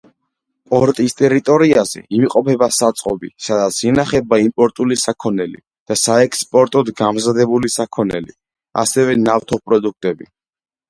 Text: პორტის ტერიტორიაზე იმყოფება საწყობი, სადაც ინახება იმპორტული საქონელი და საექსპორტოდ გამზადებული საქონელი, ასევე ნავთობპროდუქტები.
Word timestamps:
პორტის 0.69 1.13
ტერიტორიაზე 1.17 1.99
იმყოფება 2.19 2.69
საწყობი, 2.77 3.29
სადაც 3.47 3.77
ინახება 3.89 4.39
იმპორტული 4.45 4.97
საქონელი 5.05 5.61
და 5.91 5.99
საექსპორტოდ 6.05 6.91
გამზადებული 7.03 7.73
საქონელი, 7.79 8.35
ასევე 8.85 9.19
ნავთობპროდუქტები. 9.29 10.31